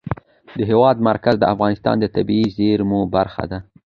[0.57, 3.59] د هېواد مرکز د افغانستان د طبیعي زیرمو برخه ده.